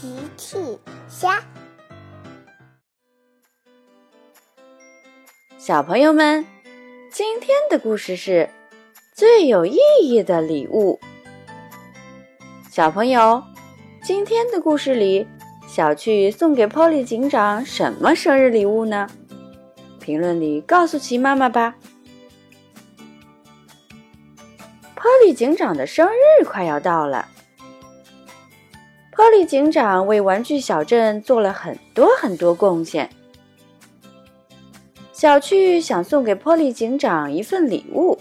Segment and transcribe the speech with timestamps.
[0.00, 0.56] 奇趣
[1.08, 1.42] 虾，
[5.58, 6.46] 小朋友们，
[7.10, 8.48] 今天的故事是
[9.12, 11.00] 最有意义的礼物。
[12.70, 13.42] 小朋友，
[14.04, 15.26] 今天的故事里，
[15.66, 19.08] 小趣送给 Polly 警长什么生日礼物呢？
[19.98, 21.74] 评论里告诉奇妈妈吧。
[24.94, 27.26] Polly 警长的生日快要到了。
[29.18, 33.10] 波利警长为玩具小镇做了很多很多贡献。
[35.12, 38.16] 小趣想送给波利警长一份礼物，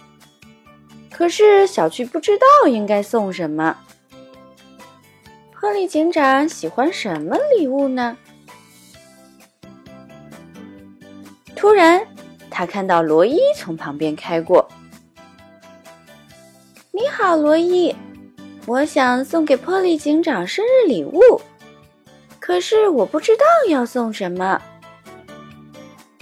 [1.11, 3.77] 可是小趣不知道应该送什么。
[5.61, 8.17] 波利警长喜欢什么礼物呢？
[11.55, 12.01] 突然，
[12.49, 14.67] 他看到罗伊从旁边开过。
[16.91, 17.95] “你好，罗伊。”
[18.67, 21.41] 我想送给波利警长生日礼物，
[22.37, 24.61] 可是我不知道要送什么。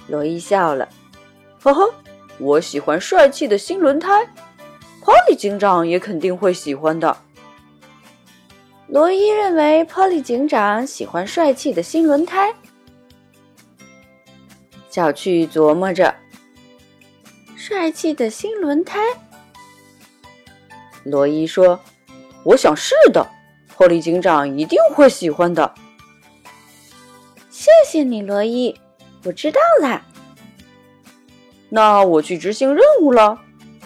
[0.07, 0.87] 罗伊笑了，
[1.63, 1.91] 呵呵，
[2.37, 4.23] 我喜欢帅气的新轮胎，
[5.03, 7.17] 波利警长也肯定会喜欢的。
[8.89, 12.53] 罗伊认为波利警长喜欢帅气的新轮胎。
[14.91, 16.13] 小趣琢磨着，
[17.55, 18.99] 帅气的新轮胎。
[21.03, 21.79] 罗伊说。
[22.45, 23.27] 我想是的，
[23.75, 25.73] 波利警长一定会喜欢的。
[27.49, 28.79] 谢谢你，罗伊，
[29.23, 30.05] 我知道啦。
[31.69, 33.39] 那我去执行任务了，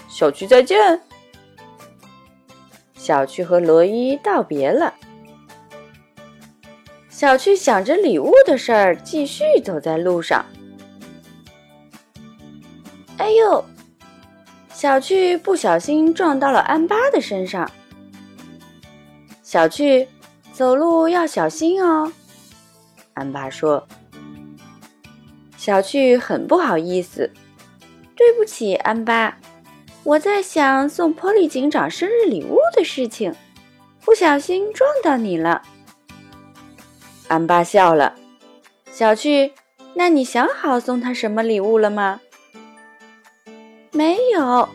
[0.09, 0.99] 小区再见。
[2.95, 4.93] 小区和罗伊道别了。
[7.09, 10.45] 小区想着礼物的事儿，继续走在路上。
[13.17, 13.63] 哎呦！
[14.73, 17.69] 小趣不小心撞到了安巴的身上。
[19.51, 20.07] 小趣，
[20.53, 22.13] 走路要小心哦。
[23.15, 23.87] 安巴说
[25.57, 27.31] ：“小趣很不好意思，
[28.15, 29.39] 对不起，安巴，
[30.03, 33.33] 我在想送波利警长生日礼物的事情，
[34.05, 35.63] 不小心撞到你了。”
[37.27, 38.13] 安巴笑了。
[38.91, 39.53] 小趣，
[39.95, 42.21] 那你想好送他什么礼物了吗？
[43.93, 44.69] 没有。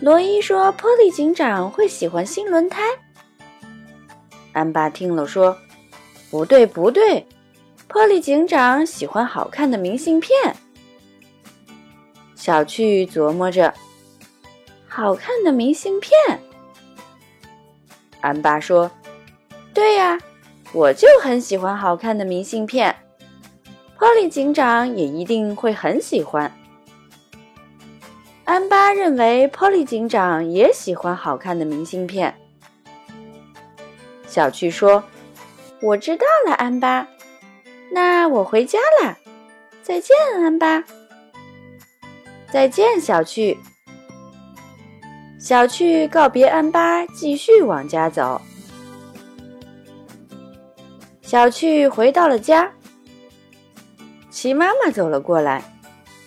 [0.00, 2.82] 罗伊说波利警长会喜欢新轮胎。
[4.52, 5.56] 安巴听了说
[6.30, 7.26] ：“不对，不对，
[7.86, 10.56] 波利警长喜欢好看的明信片。”
[12.34, 13.72] 小趣琢磨着
[14.88, 16.12] ：“好看的明信片。”
[18.20, 18.90] 安巴说
[19.72, 20.18] ：“对呀，
[20.72, 22.96] 我就很喜欢好看的明信片，
[23.98, 26.52] 波利警长也一定会很喜欢。”
[28.44, 32.39] 安巴认为波利警长也喜欢好看的明信片。
[34.30, 35.02] 小趣说
[35.82, 37.08] ：“我知道了，安巴。
[37.90, 39.18] 那我回家了，
[39.82, 40.84] 再见，安巴。
[42.52, 43.58] 再见，小趣。”
[45.40, 48.40] 小趣告别安巴，继续往家走。
[51.22, 52.72] 小趣回到了家，
[54.30, 55.64] 齐妈妈走了过来。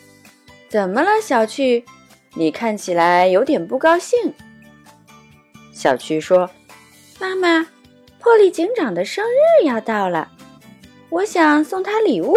[0.67, 1.85] “怎么了，小趣？
[2.33, 4.33] 你看起来有点不高兴。”
[5.71, 6.49] 小趣说
[7.17, 7.65] ：“妈妈。”
[8.23, 10.31] 破利警长的生日要到了，
[11.09, 12.33] 我想送他礼物，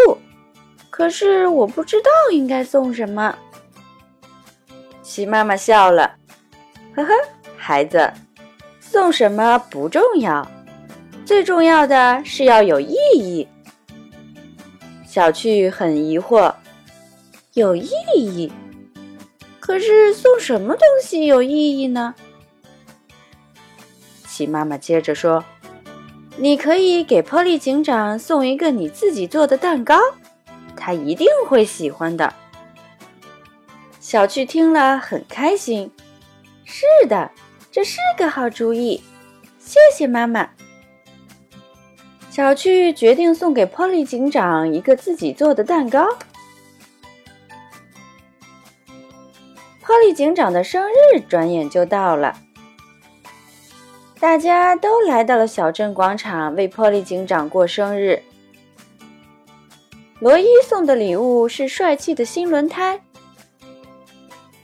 [0.91, 3.39] 可是我不知道应该送什么。
[5.01, 6.17] 齐妈妈笑了，
[6.93, 7.13] 呵呵，
[7.57, 8.13] 孩子，
[8.81, 10.45] 送什么不重要，
[11.25, 13.47] 最重要的是要有意义。
[15.07, 16.53] 小趣很疑惑，
[17.53, 18.53] 有意义？
[19.61, 22.13] 可是送什么东西有意义呢？
[24.27, 25.45] 齐妈妈接着说。
[26.39, 29.99] 你可以给波利警长送一个你自己做的蛋糕，
[30.77, 32.35] 他一定会喜欢的。
[34.01, 35.91] 小趣听了很开心。
[36.65, 37.31] 是的，
[37.73, 39.03] 这是个好主意。
[39.59, 40.51] 谢谢妈妈。
[42.31, 46.07] 小趣决定送给波利警长一个自己做的蛋糕。
[49.81, 52.37] 波利警长的生日转眼就到了。
[54.19, 58.23] 大家都来到了小镇广场，为波利警长过生日。
[60.21, 63.03] 罗伊送的礼物是帅气的新轮胎，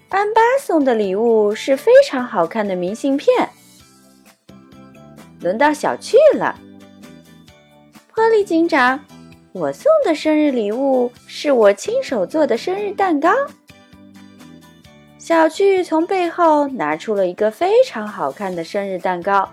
[0.08, 3.50] 安巴送的礼物是非常好看的明信片。
[5.40, 6.58] 轮到小趣了，
[8.14, 9.04] 波利警长，
[9.52, 13.28] 我送的生日礼物是我亲手做的生日蛋糕。
[15.24, 19.48] 小趣从背后拿出了一个非常好看的生日蛋糕。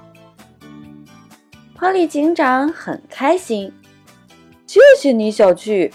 [1.77, 3.71] 亨利警长很开心。
[4.65, 5.93] 谢谢你，小趣，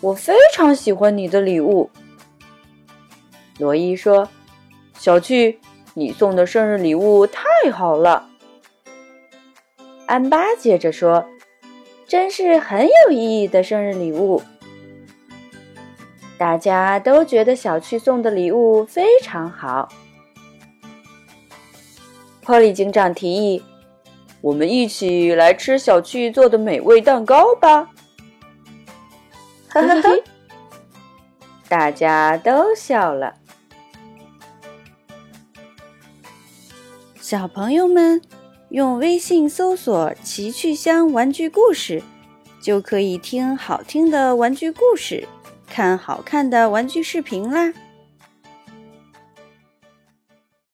[0.00, 1.90] 我非常喜欢你的礼物。
[3.58, 4.26] 罗伊说
[4.96, 5.58] ：“小趣，
[5.92, 8.26] 你送的生日礼物太好了。”
[10.08, 11.26] 安巴接着说
[12.08, 14.42] ：“真是很有意义的生日礼物。”
[16.40, 19.90] 大家都觉得小趣送的礼物非常好。
[22.40, 23.62] 波利警长提议
[24.40, 27.90] ：“我们一起来吃小趣做的美味蛋糕吧！”
[29.68, 30.22] 呵呵呵，
[31.68, 33.34] 大家都笑了。
[37.20, 38.22] 小朋友们，
[38.70, 42.02] 用微信搜索“奇趣箱玩具故事”，
[42.62, 45.28] 就可以听好听的玩具故事，
[45.70, 47.72] 看好看的玩具视频啦。